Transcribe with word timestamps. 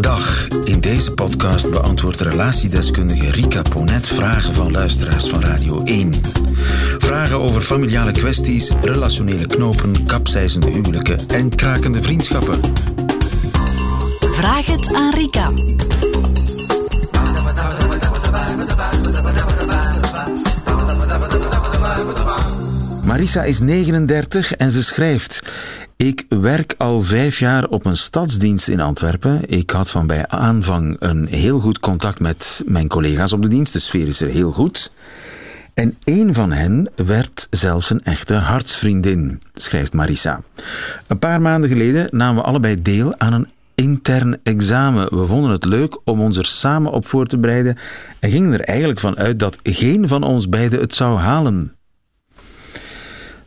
Dag. 0.00 0.48
In 0.64 0.80
deze 0.80 1.12
podcast 1.14 1.70
beantwoordt 1.70 2.20
relatiedeskundige 2.20 3.30
Rika 3.30 3.62
Ponet 3.62 4.06
vragen 4.06 4.54
van 4.54 4.70
luisteraars 4.70 5.28
van 5.28 5.40
Radio 5.40 5.82
1. 5.82 6.12
Vragen 6.98 7.40
over 7.40 7.60
familiale 7.60 8.12
kwesties, 8.12 8.72
relationele 8.80 9.46
knopen, 9.46 10.06
kapseizende 10.06 10.70
huwelijken 10.70 11.18
en 11.28 11.54
krakende 11.54 12.02
vriendschappen. 12.02 12.60
Vraag 14.20 14.66
het 14.66 14.94
aan 14.94 15.14
Rika. 15.14 15.50
Marisa 23.06 23.42
is 23.42 23.60
39 23.60 24.52
en 24.52 24.70
ze 24.70 24.82
schrijft. 24.82 25.42
Ik 25.96 26.24
werk 26.28 26.74
al 26.78 27.02
vijf 27.02 27.38
jaar 27.38 27.66
op 27.68 27.84
een 27.84 27.96
stadsdienst 27.96 28.68
in 28.68 28.80
Antwerpen. 28.80 29.40
Ik 29.46 29.70
had 29.70 29.90
van 29.90 30.06
bij 30.06 30.28
aanvang 30.28 30.96
een 30.98 31.26
heel 31.26 31.60
goed 31.60 31.80
contact 31.80 32.20
met 32.20 32.62
mijn 32.66 32.88
collega's 32.88 33.32
op 33.32 33.42
de 33.42 33.48
dienst. 33.48 33.72
De 33.72 33.78
sfeer 33.78 34.06
is 34.06 34.20
er 34.20 34.28
heel 34.28 34.52
goed. 34.52 34.92
En 35.74 35.96
één 36.04 36.34
van 36.34 36.52
hen 36.52 36.90
werd 36.96 37.46
zelfs 37.50 37.90
een 37.90 38.04
echte 38.04 38.34
hartsvriendin, 38.34 39.40
schrijft 39.54 39.92
Marisa. 39.92 40.40
Een 41.06 41.18
paar 41.18 41.40
maanden 41.40 41.70
geleden 41.70 42.08
namen 42.10 42.42
we 42.42 42.48
allebei 42.48 42.82
deel 42.82 43.18
aan 43.18 43.32
een 43.32 43.48
intern 43.74 44.38
examen. 44.42 45.18
We 45.18 45.26
vonden 45.26 45.50
het 45.50 45.64
leuk 45.64 45.98
om 46.04 46.20
ons 46.20 46.36
er 46.36 46.46
samen 46.46 46.92
op 46.92 47.06
voor 47.06 47.26
te 47.26 47.38
bereiden 47.38 47.76
en 48.18 48.30
gingen 48.30 48.52
er 48.52 48.60
eigenlijk 48.60 49.00
van 49.00 49.16
uit 49.16 49.38
dat 49.38 49.58
geen 49.62 50.08
van 50.08 50.22
ons 50.22 50.48
beiden 50.48 50.80
het 50.80 50.94
zou 50.94 51.18
halen. 51.18 51.75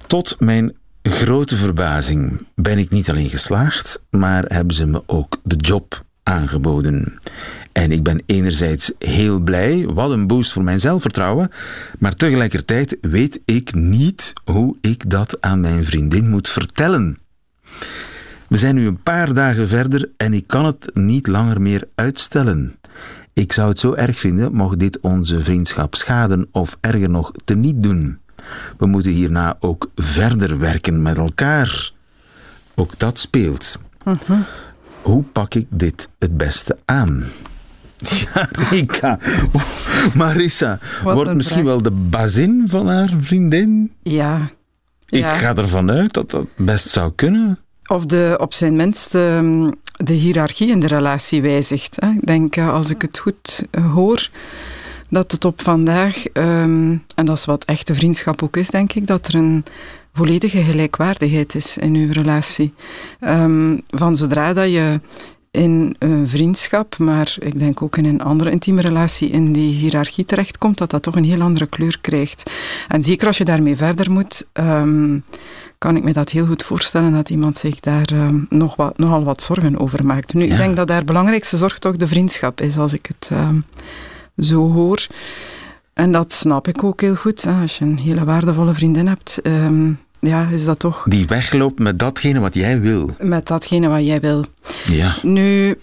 Tot 0.09 0.39
mijn 0.39 0.75
grote 1.03 1.55
verbazing 1.55 2.47
ben 2.55 2.77
ik 2.77 2.89
niet 2.89 3.09
alleen 3.09 3.29
geslaagd, 3.29 4.01
maar 4.09 4.43
hebben 4.47 4.75
ze 4.75 4.85
me 4.85 5.03
ook 5.05 5.37
de 5.43 5.55
job 5.55 6.05
aangeboden. 6.23 7.19
En 7.71 7.91
ik 7.91 8.03
ben 8.03 8.21
enerzijds 8.25 8.91
heel 8.99 9.39
blij, 9.39 9.85
wat 9.93 10.11
een 10.11 10.27
boost 10.27 10.51
voor 10.51 10.63
mijn 10.63 10.79
zelfvertrouwen, 10.79 11.51
maar 11.99 12.15
tegelijkertijd 12.15 12.97
weet 13.01 13.39
ik 13.45 13.73
niet 13.73 14.33
hoe 14.43 14.75
ik 14.81 15.09
dat 15.09 15.41
aan 15.41 15.59
mijn 15.59 15.85
vriendin 15.85 16.29
moet 16.29 16.49
vertellen. 16.49 17.17
We 18.47 18.57
zijn 18.57 18.75
nu 18.75 18.87
een 18.87 19.03
paar 19.03 19.33
dagen 19.33 19.67
verder 19.67 20.09
en 20.17 20.33
ik 20.33 20.47
kan 20.47 20.65
het 20.65 20.91
niet 20.93 21.27
langer 21.27 21.61
meer 21.61 21.87
uitstellen. 21.95 22.75
Ik 23.33 23.53
zou 23.53 23.69
het 23.69 23.79
zo 23.79 23.93
erg 23.93 24.19
vinden 24.19 24.53
mocht 24.53 24.79
dit 24.79 24.99
onze 24.99 25.43
vriendschap 25.43 25.95
schaden 25.95 26.47
of 26.51 26.77
erger 26.81 27.09
nog 27.09 27.31
teniet 27.45 27.83
doen. 27.83 28.19
We 28.77 28.85
moeten 28.85 29.11
hierna 29.11 29.57
ook 29.59 29.89
verder 29.95 30.59
werken 30.59 31.01
met 31.01 31.17
elkaar. 31.17 31.91
Ook 32.75 32.91
dat 32.99 33.19
speelt. 33.19 33.79
Hoe 35.01 35.23
pak 35.23 35.53
ik 35.53 35.65
dit 35.69 36.09
het 36.19 36.37
beste 36.37 36.77
aan? 36.85 37.23
Ja, 38.33 38.47
Rika. 38.69 39.19
Marissa 40.15 40.79
Wat 41.03 41.13
wordt 41.15 41.33
misschien 41.33 41.61
vraag. 41.63 41.71
wel 41.73 41.81
de 41.81 41.91
bazin 41.91 42.63
van 42.67 42.87
haar 42.87 43.09
vriendin. 43.19 43.91
Ja. 44.03 44.49
Ik 45.09 45.19
Ja. 45.19 45.33
ga 45.33 45.55
ervan 45.55 45.91
uit 45.91 46.13
dat 46.13 46.31
dat 46.31 46.45
best 46.57 46.89
zou 46.89 47.11
kunnen. 47.15 47.59
Of 47.87 48.05
de, 48.05 48.35
op 48.39 48.53
zijn 48.53 48.75
minst 48.75 49.15
ehm, 49.15 49.71
de 49.97 50.13
hiërarchie 50.13 50.69
in 50.69 50.79
de 50.79 50.87
relatie 50.87 51.41
wijzigt. 51.41 51.95
Hè. 51.99 52.09
Ik 52.09 52.25
denk, 52.25 52.55
eh, 52.55 52.73
als 52.73 52.89
ik 52.89 53.01
het 53.01 53.17
goed 53.17 53.63
eh, 53.71 53.91
hoor, 53.93 54.29
dat 55.09 55.31
het 55.31 55.45
op 55.45 55.61
vandaag, 55.61 56.25
ehm, 56.27 56.95
en 57.15 57.25
dat 57.25 57.37
is 57.37 57.45
wat 57.45 57.65
echte 57.65 57.95
vriendschap 57.95 58.43
ook 58.43 58.57
is, 58.57 58.69
denk 58.69 58.93
ik, 58.93 59.07
dat 59.07 59.27
er 59.27 59.35
een 59.35 59.63
volledige 60.13 60.61
gelijkwaardigheid 60.63 61.55
is 61.55 61.77
in 61.77 61.95
uw 61.95 62.11
relatie. 62.11 62.73
Ehm, 63.19 63.77
van 63.87 64.15
zodra 64.15 64.53
dat 64.53 64.69
je 64.71 64.99
in 65.51 65.95
een 65.99 66.27
vriendschap, 66.27 66.97
maar 66.97 67.35
ik 67.39 67.59
denk 67.59 67.81
ook 67.81 67.97
in 67.97 68.05
een 68.05 68.21
andere 68.21 68.51
intieme 68.51 68.81
relatie, 68.81 69.29
in 69.29 69.51
die 69.53 69.73
hiërarchie 69.73 70.25
terechtkomt, 70.25 70.77
dat 70.77 70.89
dat 70.89 71.03
toch 71.03 71.15
een 71.15 71.23
heel 71.23 71.41
andere 71.41 71.65
kleur 71.67 71.97
krijgt. 72.01 72.51
En 72.87 73.03
zeker 73.03 73.27
als 73.27 73.37
je 73.37 73.45
daarmee 73.45 73.75
verder 73.75 74.11
moet, 74.11 74.47
ehm, 74.53 75.17
kan 75.77 75.95
ik 75.95 76.03
me 76.03 76.13
dat 76.13 76.29
heel 76.29 76.45
goed 76.45 76.63
voorstellen 76.63 77.11
dat 77.11 77.29
iemand 77.29 77.57
zich 77.57 77.79
daar 77.79 78.09
nog 78.49 78.75
wat, 78.75 78.97
nogal 78.97 79.23
wat 79.23 79.41
zorgen 79.41 79.79
over 79.79 80.05
maakt. 80.05 80.33
Nu, 80.33 80.45
Ja. 80.45 80.51
ik 80.51 80.57
denk 80.57 80.75
dat 80.75 80.87
daar 80.87 81.03
belangrijkste 81.03 81.57
zorg 81.57 81.79
toch 81.79 81.95
de 81.95 82.07
vriendschap 82.07 82.61
is, 82.61 82.77
als 82.77 82.93
ik 82.93 83.05
het 83.05 83.31
zo 84.41 84.71
hoor. 84.71 85.07
En 85.93 86.11
dat 86.11 86.33
snap 86.33 86.67
ik 86.67 86.83
ook 86.83 87.01
heel 87.01 87.15
goed. 87.15 87.45
Als 87.61 87.77
je 87.77 87.85
een 87.85 87.97
hele 87.97 88.23
waardevolle 88.23 88.73
vriendin 88.73 89.07
hebt, 89.07 89.39
ehm, 89.41 89.91
ja, 90.19 90.47
is 90.51 90.65
dat 90.65 90.79
toch 90.79 91.05
Die 91.07 91.25
wegloopt 91.27 91.79
met 91.79 91.99
datgene 91.99 92.39
wat 92.39 92.53
jij 92.53 92.79
wil. 92.79 93.09
met 93.19 93.47
datgene 93.47 93.87
wat 93.87 94.05
jij 94.05 94.19
wil. 94.19 94.45
Ja. 94.85 95.15
Nu, 95.21 95.75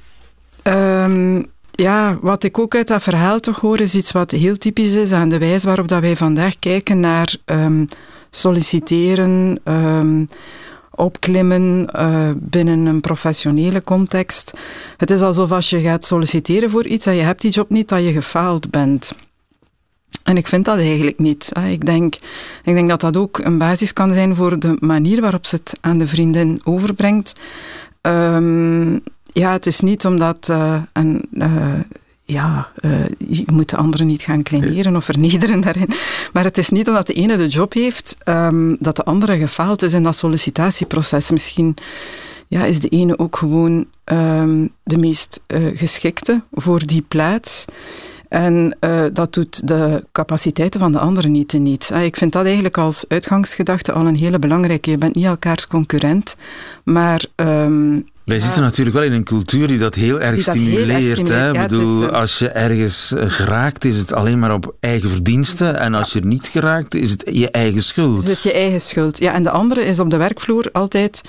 ehm, 0.62 1.42
ja, 1.70 2.18
wat 2.20 2.42
ik 2.42 2.58
ook 2.58 2.74
uit 2.74 2.88
dat 2.88 3.02
verhaal 3.02 3.40
toch 3.40 3.60
hoor, 3.60 3.80
is 3.80 3.94
iets 3.94 4.12
wat 4.12 4.30
heel 4.30 4.56
typisch 4.56 4.92
is 4.92 5.12
aan 5.12 5.28
de 5.28 5.38
wijze 5.38 5.66
waarop 5.66 5.88
dat 5.88 6.00
wij 6.00 6.16
vandaag 6.16 6.58
kijken 6.58 7.00
naar 7.00 7.36
ehm, 7.44 7.84
solliciteren, 8.30 9.60
opklimmen 10.96 11.86
eh, 11.92 12.30
binnen 12.36 12.86
een 12.86 13.00
professionele 13.00 13.82
context. 13.82 14.52
Het 14.96 15.10
is 15.10 15.20
alsof 15.20 15.52
als 15.52 15.70
je 15.70 15.80
gaat 15.80 16.04
solliciteren 16.04 16.70
voor 16.70 16.86
iets 16.86 17.06
en 17.06 17.14
je 17.14 17.22
hebt 17.22 17.40
die 17.40 17.50
job 17.50 17.70
niet, 17.70 17.88
dat 17.88 18.04
je 18.04 18.12
gefaald 18.12 18.70
bent. 18.70 19.12
En 20.22 20.36
ik 20.36 20.46
vind 20.46 20.64
dat 20.64 20.78
eigenlijk 20.78 21.18
niet. 21.18 21.52
Ik 21.68 21.86
denk, 21.86 22.14
ik 22.64 22.74
denk 22.74 22.88
dat 22.88 23.00
dat 23.00 23.16
ook 23.16 23.38
een 23.38 23.58
basis 23.58 23.92
kan 23.92 24.12
zijn 24.12 24.34
voor 24.34 24.58
de 24.58 24.76
manier 24.80 25.20
waarop 25.20 25.46
ze 25.46 25.56
het 25.56 25.78
aan 25.80 25.98
de 25.98 26.06
vriendin 26.06 26.60
overbrengt. 26.64 27.34
Ehm, 28.00 28.92
ja, 29.24 29.52
het 29.52 29.66
is 29.66 29.80
niet 29.80 30.06
omdat 30.06 30.48
eh, 30.48 30.82
ja, 32.26 32.68
eh, 32.76 33.04
je 33.28 33.44
moet 33.46 33.70
de 33.70 33.76
andere 33.76 34.04
niet 34.04 34.22
gaan 34.22 34.42
kleineren 34.42 34.96
of 34.96 35.04
vernederen 35.04 35.60
daarin. 35.60 35.88
Maar 36.32 36.44
het 36.44 36.58
is 36.58 36.68
niet 36.68 36.88
omdat 36.88 37.06
de 37.06 37.12
ene 37.12 37.36
de 37.36 37.48
job 37.48 37.72
heeft, 37.72 38.16
ehm, 38.24 38.74
dat 38.78 38.96
de 38.96 39.04
andere 39.04 39.38
gefaald 39.38 39.82
is 39.82 39.92
in 39.92 40.02
dat 40.02 40.16
sollicitatieproces. 40.16 41.30
Misschien 41.30 41.76
ja, 42.48 42.64
is 42.64 42.80
de 42.80 42.88
ene 42.88 43.18
ook 43.18 43.36
gewoon 43.36 43.86
ehm, 44.04 44.66
de 44.82 44.98
meest 44.98 45.40
eh, 45.46 45.60
geschikte 45.74 46.42
voor 46.52 46.86
die 46.86 47.02
plaats. 47.02 47.64
En 48.28 48.76
eh, 48.80 49.04
dat 49.12 49.34
doet 49.34 49.68
de 49.68 50.04
capaciteiten 50.12 50.80
van 50.80 50.92
de 50.92 50.98
anderen 50.98 51.32
niet 51.32 51.48
teniet. 51.48 51.90
Ah, 51.92 52.04
ik 52.04 52.16
vind 52.16 52.32
dat 52.32 52.44
eigenlijk 52.44 52.78
als 52.78 53.04
uitgangsgedachte 53.08 53.92
al 53.92 54.06
een 54.06 54.16
hele 54.16 54.38
belangrijke. 54.38 54.90
Je 54.90 54.98
bent 54.98 55.14
niet 55.14 55.24
elkaars 55.24 55.66
concurrent, 55.66 56.36
maar 56.84 57.24
ehm, 57.34 57.98
Wij 58.26 58.38
zitten 58.38 58.62
natuurlijk 58.62 58.96
wel 58.96 59.04
in 59.04 59.12
een 59.12 59.24
cultuur 59.24 59.66
die 59.68 59.78
dat 59.78 59.94
heel 59.94 60.20
erg 60.20 60.34
Die 60.34 60.44
dat 60.44 60.54
heel 60.54 60.64
erg 60.64 60.76
stimuleert. 60.80 61.16
hè? 61.18 61.24
stimuleert. 61.24 61.54
Ja, 61.56 61.62
bedoel, 61.66 62.00
is, 62.02 62.06
eh, 62.08 62.12
als 62.14 62.38
je 62.38 62.48
ergens 62.48 63.12
eh, 63.12 63.24
geraakt, 63.30 63.84
is 63.84 63.96
het 63.96 64.12
alleen 64.12 64.38
maar 64.38 64.52
op 64.54 64.74
eigen 64.80 65.08
verdiensten. 65.08 65.78
En 65.78 65.94
als 65.94 66.12
je 66.12 66.20
er 66.20 66.26
niet 66.26 66.48
geraakt, 66.48 66.94
is 66.94 67.10
het 67.10 67.22
je 67.32 67.50
eigen 67.50 67.82
schuld. 67.82 68.24
is 68.24 68.30
het 68.30 68.42
je 68.42 68.52
eigen 68.52 68.80
schuld. 68.80 69.18
Ja, 69.18 69.32
en 69.32 69.42
de 69.42 69.50
andere 69.50 69.84
is 69.84 70.00
op 70.00 70.10
de 70.10 70.16
werkvloer 70.16 70.68
altijd 70.72 71.20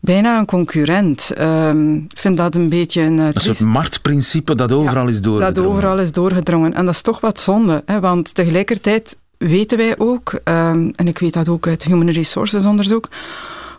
bijna 0.00 0.38
een 0.38 0.44
concurrent. 0.46 1.30
Ehm, 1.36 1.94
Ik 1.94 2.18
vind 2.18 2.36
dat 2.36 2.54
een 2.54 2.68
beetje 2.68 3.00
een... 3.02 3.18
eh, 3.18 3.26
Een 3.32 3.40
soort 3.40 3.60
marktprincipe 3.60 4.54
dat 4.54 4.72
overal 4.72 5.08
is 5.08 5.20
doorgedrongen. 5.20 5.54
Dat 5.54 5.64
overal 5.72 5.98
is 5.98 6.12
doorgedrongen. 6.12 6.74
En 6.74 6.84
dat 6.84 6.94
is 6.94 7.02
toch 7.02 7.20
wat 7.20 7.40
zonde, 7.40 7.82
hè? 7.86 8.00
want 8.00 8.34
tegelijkertijd 8.34 9.16
weten 9.38 9.78
wij 9.78 9.94
ook, 9.98 10.40
ehm, 10.44 10.90
en 10.96 11.08
ik 11.08 11.18
weet 11.18 11.32
dat 11.32 11.48
ook 11.48 11.66
uit 11.66 11.84
Human 11.84 12.10
Resources 12.10 12.64
onderzoek, 12.64 13.08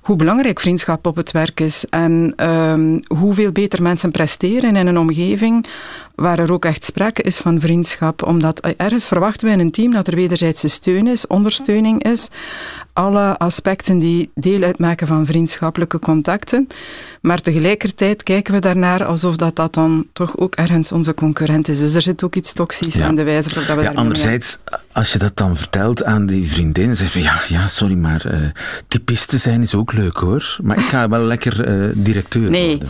hoe 0.05 0.15
belangrijk 0.15 0.59
vriendschap 0.59 1.07
op 1.07 1.15
het 1.15 1.31
werk 1.31 1.59
is 1.59 1.85
en 1.89 2.33
ehm, 2.35 2.99
hoeveel 3.07 3.51
beter 3.51 3.81
mensen 3.81 4.11
presteren 4.11 4.75
in 4.75 4.87
een 4.87 4.97
omgeving 4.97 5.65
waar 6.15 6.39
er 6.39 6.51
ook 6.51 6.65
echt 6.65 6.83
sprake 6.83 7.21
is 7.21 7.37
van 7.37 7.59
vriendschap. 7.59 8.23
Omdat 8.23 8.59
ergens 8.59 9.07
verwachten 9.07 9.47
we 9.47 9.53
in 9.53 9.59
een 9.59 9.71
team 9.71 9.91
dat 9.91 10.07
er 10.07 10.15
wederzijdse 10.15 10.67
steun 10.67 11.07
is, 11.07 11.27
ondersteuning 11.27 12.03
is, 12.03 12.27
alle 12.93 13.37
aspecten 13.37 13.99
die 13.99 14.31
deel 14.35 14.61
uitmaken 14.63 15.07
van 15.07 15.25
vriendschappelijke 15.25 15.99
contacten. 15.99 16.67
Maar 17.21 17.41
tegelijkertijd 17.41 18.23
kijken 18.23 18.53
we 18.53 18.59
daarnaar 18.59 19.05
alsof 19.05 19.35
dat, 19.35 19.55
dat 19.55 19.73
dan 19.73 20.05
toch 20.13 20.37
ook 20.37 20.55
ergens 20.55 20.91
onze 20.91 21.13
concurrent 21.13 21.67
is. 21.67 21.79
Dus 21.79 21.93
er 21.93 22.01
zit 22.01 22.23
ook 22.23 22.35
iets 22.35 22.53
toxisch 22.53 22.93
Ja. 22.95 23.05
aan 23.07 23.15
de 23.15 23.23
wijze 23.23 23.49
waarop 23.49 23.67
dat 23.67 23.77
we 23.77 23.83
Ja, 23.83 23.91
anderzijds, 23.91 24.57
als 24.91 25.11
je 25.11 25.17
dat 25.19 25.37
dan 25.37 25.57
vertelt 25.57 26.03
aan 26.03 26.25
die 26.25 26.49
vriendin, 26.49 26.95
zeg 26.95 27.13
je 27.13 27.19
van 27.19 27.21
ja, 27.21 27.41
ja 27.47 27.67
sorry, 27.67 27.95
maar 27.95 28.25
eh 28.25 28.39
typiste 28.87 29.37
zijn 29.37 29.61
is 29.61 29.75
ook 29.75 29.93
leuk 29.93 30.17
hoor. 30.17 30.57
Maar 30.63 30.77
ik 30.77 30.85
ga 30.85 31.09
wel 31.09 31.21
lekker 31.23 31.63
eh, 31.65 31.89
directeur 31.93 32.49
Nee. 32.49 32.69
worden. 32.69 32.89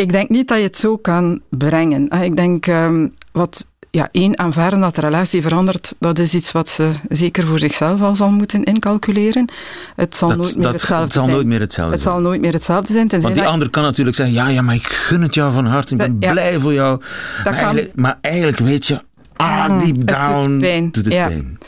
Ik 0.00 0.12
denk 0.12 0.28
niet 0.28 0.48
dat 0.48 0.56
je 0.58 0.62
het 0.62 0.76
zo 0.76 0.96
kan 0.96 1.40
brengen. 1.50 2.08
Ah, 2.08 2.24
Ik 2.24 2.36
denk 2.36 2.66
ehm, 2.66 3.08
wat 3.32 3.68
ja, 3.90 4.08
één 4.12 4.38
aanvaarden 4.38 4.80
dat 4.80 4.94
de 4.94 5.00
relatie 5.00 5.42
verandert, 5.42 5.94
dat 5.98 6.18
is 6.18 6.34
iets 6.34 6.52
wat 6.52 6.68
ze 6.68 6.90
zeker 7.08 7.46
voor 7.46 7.58
zichzelf 7.58 8.00
al 8.02 8.16
zal 8.16 8.30
moeten 8.30 8.62
incalculeren. 8.64 9.50
Het 9.96 10.16
zal 10.16 10.28
nooit 10.28 10.54
meer 10.54 10.62
dat, 10.62 10.72
hetzelfde 10.72 11.04
het 11.04 11.12
zal 11.12 11.22
zijn. 11.22 11.34
nooit 11.34 11.46
meer 11.46 11.60
hetzelfde 11.60 11.94
het 11.94 12.02
zal 12.02 12.20
nooit 12.20 12.40
meer 12.40 12.52
hetzelfde 12.52 12.92
zijn. 12.92 13.08
Want 13.08 13.34
die 13.34 13.46
ander 13.46 13.70
kan 13.70 13.82
natuurlijk 13.82 14.16
zeggen, 14.16 14.34
ja, 14.36 14.48
ja, 14.48 14.62
maar 14.62 14.74
ik 14.74 14.86
gun 14.86 15.22
het 15.22 15.34
jou 15.34 15.52
van 15.52 15.66
harte, 15.66 15.92
ik 15.92 15.98
ben 15.98 16.16
ja. 16.20 16.30
blij 16.32 16.58
voor 16.58 16.72
jou. 16.72 17.00
Maar 17.44 17.52
kan. 17.52 17.54
eigenlijk, 17.54 17.92
maar 17.94 18.18
eigenlijk 18.20 18.58
weet 18.58 18.86
je, 18.86 19.00
ah, 19.36 19.68
Mm, 19.68 19.78
deep 19.78 19.96
het 19.96 19.96
doet 19.96 20.08
down 20.08 20.58
pijn. 20.58 20.90
doet 20.90 21.04
het 21.04 21.14
Ja. 21.14 21.26
pijn. 21.26 21.58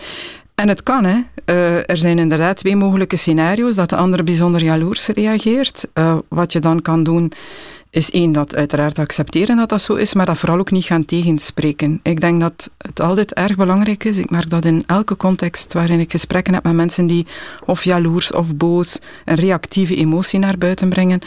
En 0.54 0.68
het 0.68 0.82
kan, 0.82 1.04
hè. 1.04 1.16
Uh, 1.46 1.76
er 1.90 1.96
zijn 1.96 2.18
inderdaad 2.18 2.56
twee 2.56 2.76
mogelijke 2.76 3.16
scenario's. 3.16 3.74
Dat 3.74 3.88
de 3.88 3.96
andere 3.96 4.22
bijzonder 4.22 4.62
jaloers 4.64 5.06
reageert. 5.06 5.86
Uh, 5.94 6.16
wat 6.28 6.52
je 6.52 6.58
dan 6.58 6.82
kan 6.82 7.02
doen, 7.02 7.32
is 7.90 8.10
één, 8.10 8.32
dat 8.32 8.54
uiteraard 8.54 8.98
accepteren 8.98 9.56
dat 9.56 9.68
dat 9.68 9.82
zo 9.82 9.94
is, 9.94 10.14
maar 10.14 10.26
dat 10.26 10.38
vooral 10.38 10.58
ook 10.58 10.70
niet 10.70 10.84
gaan 10.84 11.04
tegenspreken. 11.04 12.00
Ik 12.02 12.20
denk 12.20 12.40
dat 12.40 12.70
het 12.78 13.00
altijd 13.00 13.34
erg 13.34 13.56
belangrijk 13.56 14.04
is. 14.04 14.18
Ik 14.18 14.30
merk 14.30 14.50
dat 14.50 14.64
in 14.64 14.84
elke 14.86 15.16
context 15.16 15.72
waarin 15.72 16.00
ik 16.00 16.10
gesprekken 16.10 16.54
heb 16.54 16.62
met 16.62 16.72
mensen 16.72 17.06
die 17.06 17.26
of 17.66 17.84
jaloers 17.84 18.32
of 18.32 18.56
boos 18.56 18.98
een 19.24 19.34
reactieve 19.34 19.96
emotie 19.96 20.38
naar 20.38 20.58
buiten 20.58 20.88
brengen, 20.88 21.20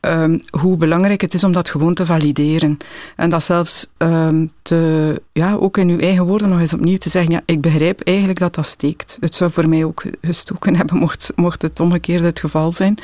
um, 0.00 0.40
hoe 0.50 0.76
belangrijk 0.76 1.20
het 1.20 1.34
is 1.34 1.44
om 1.44 1.52
dat 1.52 1.70
gewoon 1.70 1.94
te 1.94 2.06
valideren. 2.06 2.78
En 3.16 3.30
dat 3.30 3.44
zelfs 3.44 3.86
um, 3.98 4.52
te, 4.62 5.22
ja, 5.32 5.54
ook 5.54 5.76
in 5.76 5.88
uw 5.88 5.98
eigen 5.98 6.26
woorden 6.26 6.48
nog 6.48 6.60
eens 6.60 6.72
opnieuw 6.72 6.98
te 6.98 7.08
zeggen, 7.08 7.32
ja, 7.32 7.42
ik 7.44 7.60
begrijp 7.60 8.00
eigenlijk 8.00 8.38
dat 8.38 8.54
dat 8.54 8.66
steekt. 8.66 9.16
Het 9.20 9.34
zou 9.34 9.50
voor 9.50 9.68
mij 9.68 9.84
ook 9.84 10.02
gestoken 10.20 10.76
hebben, 10.76 10.96
mocht, 10.96 11.32
mocht 11.34 11.62
het 11.62 11.80
omgekeerd 11.80 12.24
het 12.24 12.40
geval 12.40 12.72
zijn. 12.72 12.98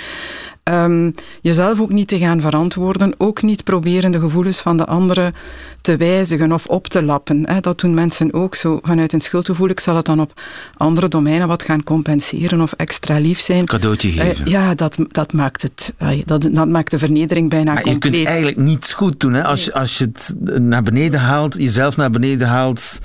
Um, 0.72 1.14
jezelf 1.40 1.80
ook 1.80 1.92
niet 1.92 2.08
te 2.08 2.18
gaan 2.18 2.40
verantwoorden, 2.40 3.14
ook 3.16 3.42
niet 3.42 3.64
proberen 3.64 4.12
de 4.12 4.20
gevoelens 4.20 4.60
van 4.60 4.76
de 4.76 4.84
anderen 4.84 5.34
te 5.80 5.96
wijzigen 5.96 6.52
of 6.52 6.66
op 6.66 6.86
te 6.86 7.02
lappen. 7.02 7.48
Hè. 7.48 7.60
Dat 7.60 7.80
doen 7.80 7.94
mensen 7.94 8.32
ook 8.32 8.54
zo 8.54 8.78
vanuit 8.82 9.12
een 9.12 9.20
schuldgevoel. 9.20 9.68
Ik 9.68 9.80
zal 9.80 9.96
het 9.96 10.04
dan 10.04 10.20
op 10.20 10.40
andere 10.76 11.08
domeinen 11.08 11.48
wat 11.48 11.62
gaan 11.62 11.82
compenseren 11.82 12.60
of 12.60 12.72
extra 12.72 13.18
lief 13.18 13.40
zijn. 13.40 13.64
Cadeautje 13.64 14.08
eh, 14.08 14.14
geven. 14.14 14.46
Uh, 14.46 14.52
ja, 14.52 14.74
dat, 14.74 14.96
dat, 15.08 15.32
maakt 15.32 15.62
het, 15.62 15.94
uh, 16.02 16.22
dat, 16.24 16.48
dat 16.52 16.68
maakt 16.68 16.90
de 16.90 16.98
vernedering 16.98 17.50
bijna 17.50 17.72
maar 17.72 17.82
compleet. 17.82 18.04
Je 18.04 18.10
kunt 18.10 18.26
eigenlijk 18.26 18.58
niets 18.58 18.92
goed 18.92 19.20
doen. 19.20 19.32
Hè? 19.32 19.44
Als, 19.44 19.64
je, 19.64 19.74
als 19.74 19.98
je 19.98 20.04
het 20.04 20.34
naar 20.60 20.82
beneden 20.82 21.20
haalt, 21.20 21.54
jezelf 21.58 21.96
naar 21.96 22.10
beneden 22.10 22.48
haalt 22.48 22.98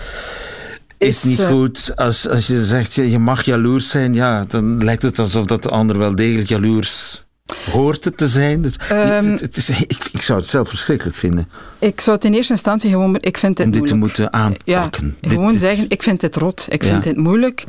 is, 0.97 1.23
niet 1.23 1.39
uh, 1.39 1.47
goed. 1.47 1.91
Als, 1.95 2.27
als 2.27 2.47
je 2.47 2.65
zegt, 2.65 2.93
je 2.93 3.19
mag 3.19 3.43
jaloers 3.43 3.89
zijn, 3.89 4.13
ja, 4.13 4.45
dan 4.47 4.83
lijkt 4.83 5.01
het 5.01 5.19
alsof 5.19 5.45
dat 5.45 5.63
de 5.63 5.69
ander 5.69 5.97
wel 5.97 6.15
degelijk 6.15 6.49
jaloers 6.49 7.23
hoort 7.71 8.05
het 8.05 8.17
te 8.17 8.27
zijn? 8.27 8.63
Het, 8.63 8.77
um, 8.91 9.31
het, 9.31 9.41
het 9.41 9.57
is, 9.57 9.69
ik, 9.69 10.09
ik, 10.11 10.21
zou 10.21 10.39
het 10.39 10.47
zelf 10.47 10.69
verschrikkelijk 10.69 11.17
vinden. 11.17 11.49
Ik 11.79 12.01
zou 12.01 12.15
het 12.15 12.25
in 12.25 12.33
eerste 12.33 12.53
instantie 12.53 12.89
gewoon, 12.89 13.17
ik 13.19 13.37
vind 13.37 13.57
het 13.57 13.67
Om 13.67 13.71
dit 13.73 13.81
moeilijk. 13.81 14.13
te 14.13 14.23
moeten 14.23 14.33
aanpakken. 14.33 15.05
Ja, 15.05 15.15
dit, 15.21 15.31
gewoon 15.31 15.51
dit. 15.51 15.59
zeggen, 15.59 15.85
ik 15.89 16.03
vind 16.03 16.21
het 16.21 16.35
rot, 16.35 16.65
ik 16.69 16.83
vind 16.83 17.05
het 17.05 17.17
moeilijk. 17.17 17.63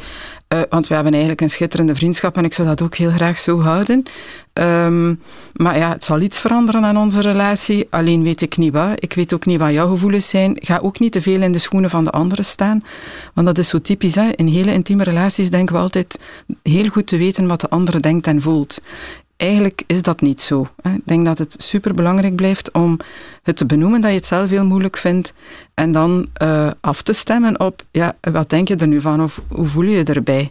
Uh, 0.52 0.61
want 0.70 0.87
we 0.87 0.94
hebben 0.94 1.12
eigenlijk 1.12 1.43
een 1.43 1.50
schitterende 1.50 1.94
vriendschap 1.94 2.37
en 2.37 2.44
ik 2.44 2.55
zou 2.55 2.69
dat 2.69 2.82
ook 2.82 2.94
heel 2.94 3.11
graag 3.11 3.38
zo 3.38 3.61
houden. 3.61 4.02
Um, 4.52 5.20
maar 5.52 5.79
ja, 5.79 5.93
het 5.93 6.05
zal 6.05 6.20
iets 6.20 6.40
veranderen 6.40 6.84
aan 6.84 6.96
onze 6.96 7.20
relatie. 7.20 7.87
Alleen 7.90 8.23
weet 8.23 8.40
ik 8.40 8.56
niet 8.56 8.73
wat. 8.73 9.02
Ik 9.02 9.12
weet 9.12 9.34
ook 9.34 9.46
niet 9.46 9.58
wat 9.58 9.73
jouw 9.73 9.88
gevoelens 9.88 10.29
zijn. 10.29 10.56
Ga 10.61 10.79
ook 10.82 10.99
niet 10.99 11.12
te 11.12 11.23
veel 11.23 11.43
in 11.43 11.52
de 11.52 11.58
schoenen 11.58 11.90
van 11.90 12.05
de 12.05 12.11
anderen 12.11 12.44
staan. 12.44 12.84
Want 13.34 13.46
dat 13.46 13.58
is 13.58 13.69
zo 13.69 13.81
typisch. 13.81 14.14
Hè? 14.14 14.29
In 14.34 14.46
hele 14.46 14.73
intieme 14.73 15.02
relaties 15.02 15.50
denken 15.50 15.75
we 15.75 15.81
altijd 15.81 16.20
heel 16.62 16.88
goed 16.88 17.06
te 17.06 17.17
weten 17.17 17.46
wat 17.46 17.61
de 17.61 17.69
andere 17.69 18.00
denkt 18.00 18.26
en 18.26 18.43
voelt 18.43 18.81
eigenlijk 19.43 19.83
is 19.87 20.03
dat 20.03 20.21
niet 20.21 20.41
zo. 20.41 20.67
Ik 20.83 21.00
denk 21.05 21.25
dat 21.25 21.39
het 21.39 21.55
superbelangrijk 21.59 22.37
blijft 22.37 22.73
om 22.73 22.97
het 23.43 23.56
te 23.56 23.67
benoemen 23.67 24.00
dat 24.00 24.11
je 24.11 24.17
het 24.17 24.27
zelf 24.27 24.50
heel 24.50 24.65
moeilijk 24.65 24.97
vindt 24.97 25.33
en 25.75 25.93
dan 25.93 26.27
uh, 26.43 26.71
af 26.81 27.03
te 27.03 27.12
stemmen 27.12 27.61
op, 27.61 27.85
ja, 27.91 28.17
wat 28.21 28.50
denk 28.50 28.69
je 28.69 28.77
er 28.77 28.87
nu 28.87 29.00
van 29.00 29.23
of 29.23 29.43
hoe 29.49 29.67
voel 29.67 29.83
je 29.85 29.97
je 29.97 30.05
erbij? 30.05 30.50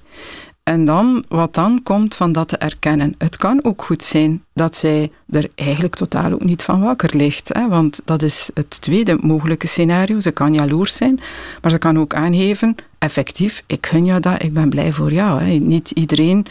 En 0.63 0.85
dan, 0.85 1.23
wat 1.27 1.53
dan 1.53 1.79
komt 1.83 2.15
van 2.15 2.31
dat 2.31 2.47
te 2.47 2.57
erkennen. 2.57 3.15
Het 3.17 3.37
kan 3.37 3.63
ook 3.63 3.83
goed 3.83 4.03
zijn 4.03 4.43
dat 4.53 4.75
zij 4.75 5.11
er 5.29 5.49
eigenlijk 5.55 5.95
totaal 5.95 6.31
ook 6.31 6.43
niet 6.43 6.63
van 6.63 6.81
wakker 6.81 7.15
ligt. 7.17 7.49
Hè? 7.53 7.67
Want 7.67 8.01
dat 8.05 8.21
is 8.21 8.49
het 8.53 8.81
tweede 8.81 9.17
mogelijke 9.21 9.67
scenario. 9.67 10.19
Ze 10.19 10.31
kan 10.31 10.53
jaloers 10.53 10.95
zijn, 10.95 11.19
maar 11.61 11.71
ze 11.71 11.77
kan 11.77 11.99
ook 11.99 12.13
aangeven, 12.13 12.75
effectief, 12.97 13.63
ik 13.65 13.85
gun 13.85 14.05
jou 14.05 14.19
dat, 14.19 14.43
ik 14.43 14.53
ben 14.53 14.69
blij 14.69 14.93
voor 14.93 15.13
jou. 15.13 15.41
Hè? 15.41 15.51
Niet 15.51 15.91
iedereen 15.91 16.45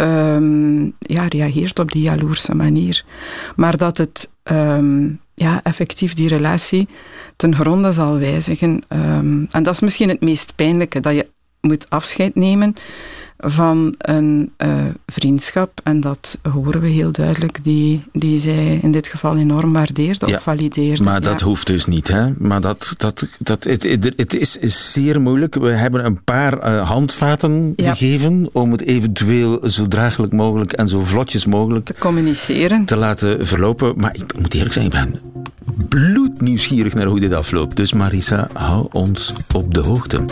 um, 0.00 0.94
ja, 0.98 1.26
reageert 1.26 1.78
op 1.78 1.92
die 1.92 2.02
jaloerse 2.02 2.54
manier. 2.54 3.04
Maar 3.56 3.76
dat 3.76 3.98
het 3.98 4.30
um, 4.50 5.20
ja, 5.34 5.60
effectief 5.62 6.14
die 6.14 6.28
relatie 6.28 6.88
ten 7.36 7.54
gronde 7.54 7.92
zal 7.92 8.18
wijzigen. 8.18 8.82
Um, 8.88 9.46
en 9.50 9.62
dat 9.62 9.74
is 9.74 9.80
misschien 9.80 10.08
het 10.08 10.20
meest 10.20 10.54
pijnlijke, 10.56 11.00
dat 11.00 11.14
je 11.14 11.26
moet 11.60 11.90
afscheid 11.90 12.34
nemen 12.34 12.74
van 13.40 13.94
een 13.98 14.52
uh, 14.58 14.68
vriendschap, 15.06 15.80
en 15.84 16.00
dat 16.00 16.38
horen 16.52 16.80
we 16.80 16.88
heel 16.88 17.12
duidelijk, 17.12 17.58
die, 17.64 18.04
die 18.12 18.40
zij 18.40 18.78
in 18.82 18.90
dit 18.92 19.08
geval 19.08 19.36
enorm 19.36 19.72
waardeerde 19.72 20.26
Ja, 20.26 20.36
of 20.36 20.42
valideerde. 20.42 21.02
Maar 21.02 21.20
dat 21.20 21.40
hoeft 21.40 21.66
dus 21.66 21.86
niet, 21.86 22.08
hè? 22.08 22.30
Maar 22.38 22.60
dat, 22.60 22.94
dat, 22.96 23.28
dat, 23.38 23.64
het, 23.64 23.82
het, 23.82 24.12
het 24.16 24.34
is, 24.34 24.56
is 24.56 24.92
zeer 24.92 25.20
moeilijk. 25.20 25.54
We 25.54 25.68
hebben 25.70 26.04
een 26.04 26.24
paar 26.24 26.66
uh, 26.66 26.88
handvaten 26.88 27.72
Ja. 27.76 27.94
gegeven 27.94 28.48
om 28.52 28.72
het 28.72 28.82
eventueel 28.82 29.70
zo 29.70 29.88
draaglijk 29.88 30.32
mogelijk 30.32 30.72
en 30.72 30.88
zo 30.88 31.00
vlotjes 31.04 31.46
mogelijk 31.46 31.86
te 31.86 31.94
communiceren. 31.98 32.84
te 32.84 32.96
laten 32.96 33.46
verlopen. 33.46 33.94
Maar 33.96 34.14
ik 34.14 34.38
moet 34.40 34.54
eerlijk 34.54 34.72
zijn, 34.72 34.84
ik 34.84 34.90
ben 34.90 35.20
bloednieuwsgierig 35.88 36.94
naar 36.94 37.06
hoe 37.06 37.20
dit 37.20 37.32
afloopt. 37.32 37.76
Dus 37.76 37.92
Marisa, 37.92 38.48
hou 38.52 38.86
ons 38.92 39.34
op 39.54 39.74
de 39.74 39.80
hoogte. 39.80 40.24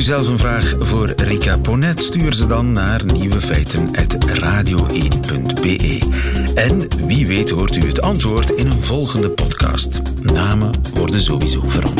U 0.00 0.02
zelf 0.02 0.28
een 0.28 0.38
vraag 0.38 0.74
voor 0.78 1.12
Rika 1.16 1.58
Ponet? 1.58 2.02
Stuur 2.02 2.34
ze 2.34 2.46
dan 2.46 2.72
naar 2.72 3.04
nieuwefeiten.radio1.be. 3.04 5.98
En 6.54 6.88
wie 7.06 7.26
weet 7.26 7.50
hoort 7.50 7.76
u 7.76 7.86
het 7.86 8.00
antwoord 8.00 8.50
in 8.50 8.66
een 8.66 8.82
volgende 8.82 9.30
podcast. 9.30 10.02
Namen 10.22 10.70
worden 10.94 11.20
sowieso 11.20 11.62
veranderd. 11.66 11.99